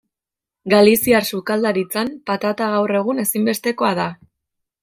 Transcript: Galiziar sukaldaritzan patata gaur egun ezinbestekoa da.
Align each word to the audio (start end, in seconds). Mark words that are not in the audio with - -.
Galiziar 0.73 1.27
sukaldaritzan 1.33 2.11
patata 2.31 2.71
gaur 2.77 2.97
egun 3.01 3.25
ezinbestekoa 3.27 3.93
da. 4.05 4.09